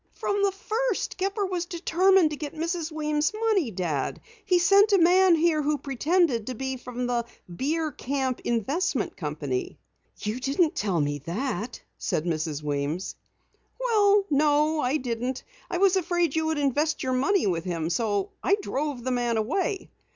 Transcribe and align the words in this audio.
"From 0.15 0.41
the 0.41 0.51
first 0.51 1.15
Gepper 1.19 1.45
was 1.45 1.67
determined 1.67 2.31
to 2.31 2.35
get 2.35 2.55
Mrs. 2.55 2.91
Weems' 2.91 3.33
money, 3.39 3.69
Dad. 3.69 4.19
He 4.43 4.57
sent 4.57 4.91
a 4.93 4.97
man 4.97 5.35
here 5.35 5.61
who 5.61 5.77
pretended 5.77 6.47
to 6.47 6.55
be 6.55 6.75
from 6.77 7.05
the 7.05 7.23
Bierkamp 7.55 8.39
Investment 8.39 9.15
Company." 9.15 9.77
"You 10.17 10.39
didn't 10.39 10.75
tell 10.75 10.99
me 10.99 11.19
that," 11.27 11.83
said 11.99 12.25
Mrs. 12.25 12.63
Weems. 12.63 13.15
"Well, 13.79 14.25
no 14.31 14.79
I 14.79 14.97
didn't. 14.97 15.43
I 15.69 15.77
was 15.77 15.95
afraid 15.95 16.35
you 16.35 16.47
would 16.47 16.57
invest 16.57 17.03
your 17.03 17.13
money 17.13 17.45
with 17.45 17.65
him, 17.65 17.91
so 17.91 18.31
I 18.41 18.55
drove 18.59 19.03
the 19.03 19.11
man 19.11 19.37
away. 19.37 19.91